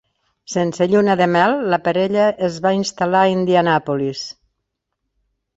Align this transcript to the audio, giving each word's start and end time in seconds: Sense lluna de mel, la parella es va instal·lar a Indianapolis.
Sense 0.53 0.87
lluna 0.93 1.15
de 1.19 1.27
mel, 1.33 1.53
la 1.73 1.79
parella 1.89 2.23
es 2.49 2.57
va 2.65 2.73
instal·lar 2.81 3.21
a 3.27 3.31
Indianapolis. 3.35 4.25